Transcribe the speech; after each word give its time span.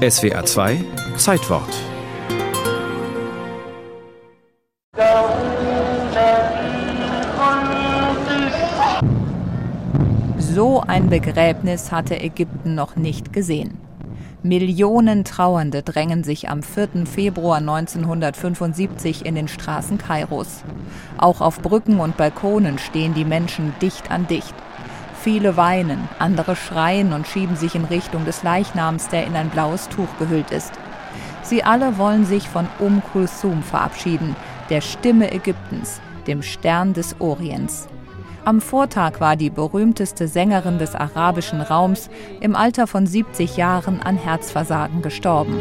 SWA 0.00 0.42
2 0.46 0.82
Zeitwort 1.18 1.68
So 10.38 10.80
ein 10.80 11.10
Begräbnis 11.10 11.92
hatte 11.92 12.18
Ägypten 12.18 12.74
noch 12.74 12.96
nicht 12.96 13.34
gesehen. 13.34 13.76
Millionen 14.42 15.24
Trauernde 15.24 15.82
drängen 15.82 16.24
sich 16.24 16.48
am 16.48 16.62
4. 16.62 17.04
Februar 17.04 17.58
1975 17.58 19.26
in 19.26 19.34
den 19.34 19.48
Straßen 19.48 19.98
Kairos. 19.98 20.62
Auch 21.18 21.42
auf 21.42 21.60
Brücken 21.60 22.00
und 22.00 22.16
Balkonen 22.16 22.78
stehen 22.78 23.12
die 23.12 23.26
Menschen 23.26 23.74
dicht 23.82 24.10
an 24.10 24.26
dicht. 24.26 24.54
Viele 25.22 25.58
weinen, 25.58 26.08
andere 26.18 26.56
schreien 26.56 27.12
und 27.12 27.26
schieben 27.26 27.54
sich 27.54 27.74
in 27.74 27.84
Richtung 27.84 28.24
des 28.24 28.42
Leichnams, 28.42 29.08
der 29.08 29.26
in 29.26 29.36
ein 29.36 29.50
blaues 29.50 29.88
Tuch 29.90 30.08
gehüllt 30.18 30.50
ist. 30.50 30.72
Sie 31.42 31.62
alle 31.62 31.98
wollen 31.98 32.24
sich 32.24 32.48
von 32.48 32.66
Um 32.78 33.02
Kulsum 33.12 33.62
verabschieden, 33.62 34.34
der 34.70 34.80
Stimme 34.80 35.30
Ägyptens, 35.30 36.00
dem 36.26 36.42
Stern 36.42 36.94
des 36.94 37.20
Orients. 37.20 37.86
Am 38.46 38.62
Vortag 38.62 39.20
war 39.20 39.36
die 39.36 39.50
berühmteste 39.50 40.26
Sängerin 40.26 40.78
des 40.78 40.94
arabischen 40.94 41.60
Raums 41.60 42.08
im 42.40 42.56
Alter 42.56 42.86
von 42.86 43.06
70 43.06 43.58
Jahren 43.58 44.00
an 44.00 44.16
Herzversagen 44.16 45.02
gestorben. 45.02 45.58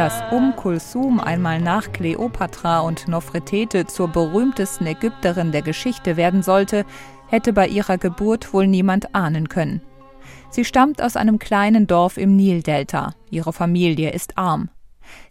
Dass 0.00 0.22
Um 0.30 0.56
Kulsum 0.56 1.20
einmal 1.20 1.60
nach 1.60 1.92
Kleopatra 1.92 2.80
und 2.80 3.06
Nofretete 3.06 3.84
zur 3.84 4.08
berühmtesten 4.08 4.86
Ägypterin 4.86 5.52
der 5.52 5.60
Geschichte 5.60 6.16
werden 6.16 6.42
sollte, 6.42 6.86
hätte 7.28 7.52
bei 7.52 7.68
ihrer 7.68 7.98
Geburt 7.98 8.54
wohl 8.54 8.66
niemand 8.66 9.14
ahnen 9.14 9.50
können. 9.50 9.82
Sie 10.48 10.64
stammt 10.64 11.02
aus 11.02 11.16
einem 11.16 11.38
kleinen 11.38 11.86
Dorf 11.86 12.16
im 12.16 12.34
Nildelta. 12.34 13.12
Ihre 13.28 13.52
Familie 13.52 14.10
ist 14.12 14.38
arm. 14.38 14.70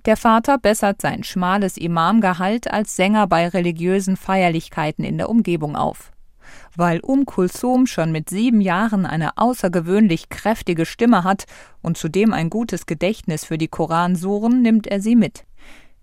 Der 0.05 0.17
Vater 0.17 0.59
bessert 0.59 1.01
sein 1.01 1.23
schmales 1.23 1.75
Imamgehalt 1.75 2.71
als 2.71 2.95
Sänger 2.95 3.25
bei 3.25 3.47
religiösen 3.47 4.17
Feierlichkeiten 4.17 5.03
in 5.03 5.17
der 5.17 5.29
Umgebung 5.31 5.75
auf. 5.75 6.11
Weil 6.75 6.99
Um 6.99 7.25
Kulsum 7.25 7.87
schon 7.87 8.11
mit 8.11 8.29
sieben 8.29 8.61
Jahren 8.61 9.05
eine 9.05 9.37
außergewöhnlich 9.37 10.29
kräftige 10.29 10.85
Stimme 10.85 11.23
hat 11.23 11.45
und 11.81 11.97
zudem 11.97 12.33
ein 12.33 12.49
gutes 12.49 12.85
Gedächtnis 12.85 13.45
für 13.45 13.57
die 13.57 13.67
Koransuren, 13.67 14.61
nimmt 14.61 14.87
er 14.87 15.01
sie 15.01 15.15
mit. 15.15 15.45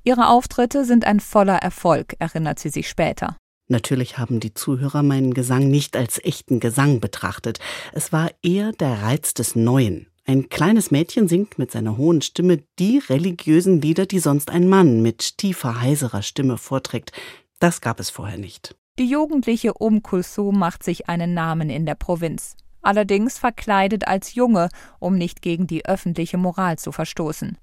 Ihre 0.04 0.28
Auftritte 0.28 0.84
sind 0.84 1.04
ein 1.04 1.20
voller 1.20 1.56
Erfolg, 1.56 2.14
erinnert 2.18 2.58
sie 2.58 2.68
sich 2.68 2.88
später. 2.88 3.36
Natürlich 3.68 4.18
haben 4.18 4.38
die 4.38 4.54
Zuhörer 4.54 5.02
meinen 5.02 5.34
Gesang 5.34 5.68
nicht 5.68 5.96
als 5.96 6.22
echten 6.24 6.60
Gesang 6.60 7.00
betrachtet. 7.00 7.58
Es 7.92 8.12
war 8.12 8.30
eher 8.42 8.70
der 8.70 9.02
Reiz 9.02 9.34
des 9.34 9.56
Neuen. 9.56 10.06
Ein 10.24 10.48
kleines 10.48 10.90
Mädchen 10.90 11.28
singt 11.28 11.58
mit 11.58 11.72
seiner 11.72 11.96
hohen 11.96 12.22
Stimme 12.22 12.62
die 12.78 12.98
religiösen 12.98 13.80
Lieder, 13.80 14.06
die 14.06 14.20
sonst 14.20 14.50
ein 14.50 14.68
Mann 14.68 15.02
mit 15.02 15.38
tiefer, 15.38 15.80
heiserer 15.80 16.22
Stimme 16.22 16.58
vorträgt. 16.58 17.12
Das 17.58 17.80
gab 17.80 17.98
es 17.98 18.10
vorher 18.10 18.38
nicht. 18.38 18.76
Die 18.98 19.04
jugendliche 19.10 19.74
Um 19.74 20.02
Kulsum 20.02 20.58
macht 20.58 20.82
sich 20.82 21.06
einen 21.06 21.34
Namen 21.34 21.68
in 21.68 21.84
der 21.84 21.96
Provinz. 21.96 22.56
Allerdings 22.80 23.36
verkleidet 23.36 24.08
als 24.08 24.34
Junge, 24.34 24.70
um 24.98 25.18
nicht 25.18 25.42
gegen 25.42 25.66
die 25.66 25.84
öffentliche 25.84 26.38
Moral 26.38 26.78
zu 26.78 26.92
verstoßen. 26.92 27.58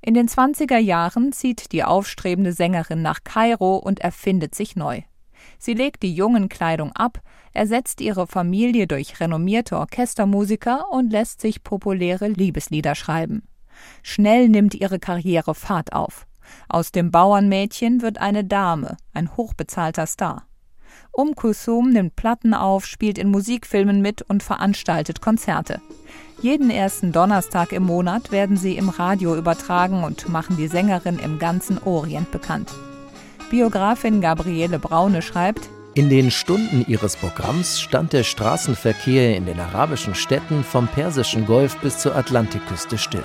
In 0.00 0.14
den 0.14 0.28
20er 0.28 0.78
Jahren 0.78 1.32
zieht 1.32 1.72
die 1.72 1.82
aufstrebende 1.82 2.52
Sängerin 2.52 3.02
nach 3.02 3.24
Kairo 3.24 3.78
und 3.78 3.98
erfindet 3.98 4.54
sich 4.54 4.76
neu. 4.76 5.02
Sie 5.58 5.74
legt 5.74 6.04
die 6.04 6.14
Jungenkleidung 6.14 6.92
ab, 6.92 7.20
ersetzt 7.52 8.00
ihre 8.00 8.28
Familie 8.28 8.86
durch 8.86 9.18
renommierte 9.18 9.76
Orchestermusiker 9.76 10.84
und 10.92 11.10
lässt 11.10 11.40
sich 11.40 11.64
populäre 11.64 12.28
Liebeslieder 12.28 12.94
schreiben. 12.94 13.42
Schnell 14.04 14.48
nimmt 14.48 14.74
ihre 14.74 15.00
Karriere 15.00 15.56
Fahrt 15.56 15.92
auf. 15.92 16.28
Aus 16.68 16.92
dem 16.92 17.10
Bauernmädchen 17.10 18.02
wird 18.02 18.18
eine 18.18 18.44
Dame, 18.44 18.96
ein 19.12 19.36
hochbezahlter 19.36 20.06
Star. 20.06 20.46
Um 21.12 21.34
Kulsum 21.34 21.90
nimmt 21.90 22.16
Platten 22.16 22.54
auf, 22.54 22.86
spielt 22.86 23.18
in 23.18 23.30
Musikfilmen 23.30 24.00
mit 24.00 24.22
und 24.22 24.42
veranstaltet 24.42 25.20
Konzerte. 25.20 25.80
Jeden 26.40 26.70
ersten 26.70 27.12
Donnerstag 27.12 27.72
im 27.72 27.82
Monat 27.82 28.32
werden 28.32 28.56
sie 28.56 28.76
im 28.76 28.88
Radio 28.88 29.36
übertragen 29.36 30.04
und 30.04 30.28
machen 30.28 30.56
die 30.56 30.68
Sängerin 30.68 31.18
im 31.18 31.38
ganzen 31.38 31.78
Orient 31.82 32.30
bekannt. 32.30 32.70
Biografin 33.50 34.20
Gabriele 34.20 34.78
Braune 34.78 35.22
schreibt, 35.22 35.68
in 35.94 36.08
den 36.08 36.30
Stunden 36.30 36.84
ihres 36.86 37.16
Programms 37.16 37.80
stand 37.80 38.12
der 38.12 38.22
Straßenverkehr 38.22 39.36
in 39.36 39.46
den 39.46 39.58
arabischen 39.58 40.14
Städten 40.14 40.62
vom 40.62 40.86
Persischen 40.86 41.46
Golf 41.46 41.76
bis 41.78 41.98
zur 41.98 42.14
Atlantikküste 42.14 42.96
still. 42.96 43.24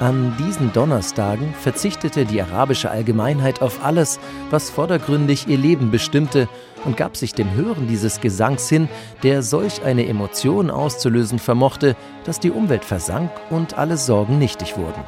An 0.00 0.36
diesen 0.38 0.72
Donnerstagen 0.72 1.52
verzichtete 1.54 2.24
die 2.24 2.40
arabische 2.40 2.88
Allgemeinheit 2.88 3.60
auf 3.62 3.84
alles, 3.84 4.20
was 4.48 4.70
vordergründig 4.70 5.48
ihr 5.48 5.58
Leben 5.58 5.90
bestimmte, 5.90 6.48
und 6.84 6.96
gab 6.96 7.16
sich 7.16 7.34
dem 7.34 7.52
Hören 7.54 7.88
dieses 7.88 8.20
Gesangs 8.20 8.68
hin, 8.68 8.88
der 9.24 9.42
solch 9.42 9.82
eine 9.82 10.06
Emotion 10.06 10.70
auszulösen 10.70 11.40
vermochte, 11.40 11.96
dass 12.22 12.38
die 12.38 12.52
Umwelt 12.52 12.84
versank 12.84 13.32
und 13.50 13.76
alle 13.76 13.96
Sorgen 13.96 14.38
nichtig 14.38 14.76
wurden. 14.76 15.02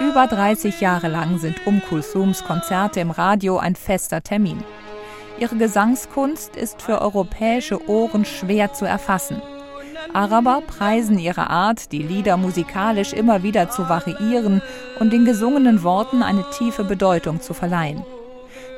Über 0.00 0.26
30 0.26 0.80
Jahre 0.80 1.08
lang 1.08 1.38
sind 1.38 1.66
Um 1.66 1.82
Kulsums 1.82 2.42
Konzerte 2.42 3.00
im 3.00 3.10
Radio 3.10 3.58
ein 3.58 3.76
fester 3.76 4.22
Termin. 4.22 4.64
Ihre 5.38 5.56
Gesangskunst 5.56 6.56
ist 6.56 6.80
für 6.80 7.02
europäische 7.02 7.88
Ohren 7.88 8.24
schwer 8.24 8.72
zu 8.72 8.86
erfassen. 8.86 9.42
Araber 10.14 10.62
preisen 10.66 11.18
ihre 11.18 11.50
Art, 11.50 11.92
die 11.92 12.02
Lieder 12.02 12.38
musikalisch 12.38 13.12
immer 13.12 13.42
wieder 13.42 13.68
zu 13.68 13.88
variieren 13.88 14.62
und 14.98 15.12
den 15.12 15.26
gesungenen 15.26 15.82
Worten 15.82 16.22
eine 16.22 16.48
tiefe 16.50 16.84
Bedeutung 16.84 17.42
zu 17.42 17.52
verleihen. 17.52 18.02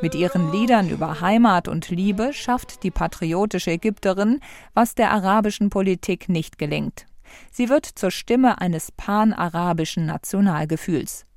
Mit 0.02 0.14
ihren 0.14 0.50
Liedern 0.50 0.88
über 0.91 1.20
Heimat 1.20 1.69
und 1.69 1.91
Liebe 1.91 2.32
schafft 2.32 2.82
die 2.82 2.90
patriotische 2.90 3.72
Ägypterin, 3.72 4.40
was 4.75 4.94
der 4.94 5.12
arabischen 5.12 5.70
Politik 5.70 6.28
nicht 6.28 6.58
gelingt. 6.58 7.06
Sie 7.52 7.69
wird 7.69 7.86
zur 7.86 8.10
Stimme 8.10 8.60
eines 8.60 8.90
pan-arabischen 8.90 10.06
Nationalgefühls. 10.06 11.28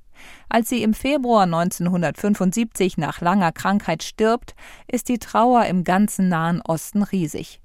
Als 0.48 0.68
sie 0.68 0.82
im 0.82 0.94
Februar 0.94 1.44
1975 1.44 2.98
nach 2.98 3.20
langer 3.20 3.52
Krankheit 3.52 4.02
stirbt, 4.02 4.54
ist 4.86 5.08
die 5.08 5.18
Trauer 5.18 5.66
im 5.66 5.84
ganzen 5.84 6.28
Nahen 6.28 6.60
Osten 6.60 7.02
riesig. 7.02 7.60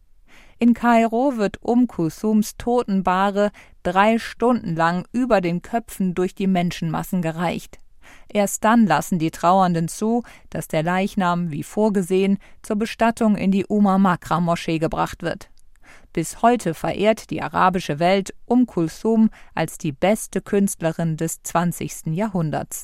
In 0.59 0.73
Kairo 0.73 1.37
wird 1.37 1.61
Um 1.61 1.87
Kusums 1.87 2.57
Totenbahre 2.57 3.51
drei 3.83 4.17
Stunden 4.17 4.75
lang 4.75 5.05
über 5.11 5.39
den 5.39 5.61
Köpfen 5.61 6.15
durch 6.15 6.33
die 6.33 6.47
Menschenmassen 6.47 7.21
gereicht. 7.21 7.77
Erst 8.29 8.63
dann 8.63 8.87
lassen 8.87 9.19
die 9.19 9.31
Trauernden 9.31 9.87
zu, 9.87 10.23
dass 10.49 10.67
der 10.67 10.83
Leichnam, 10.83 11.51
wie 11.51 11.63
vorgesehen, 11.63 12.39
zur 12.63 12.77
Bestattung 12.77 13.35
in 13.35 13.51
die 13.51 13.65
Uma 13.67 13.97
Makra 13.97 14.39
Moschee 14.39 14.79
gebracht 14.79 15.21
wird. 15.23 15.49
Bis 16.13 16.41
heute 16.41 16.73
verehrt 16.73 17.29
die 17.29 17.41
arabische 17.41 17.99
Welt 17.99 18.33
Um 18.45 18.65
Kulsum 18.65 19.29
als 19.55 19.77
die 19.77 19.91
beste 19.91 20.41
Künstlerin 20.41 21.15
des 21.17 21.41
20. 21.43 22.07
Jahrhunderts 22.07 22.75